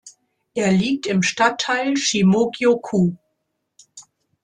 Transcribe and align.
Er 0.55 0.71
liegt 0.71 1.05
im 1.05 1.21
Stadtteil 1.21 1.93
Shimogyō-ku. 1.93 3.13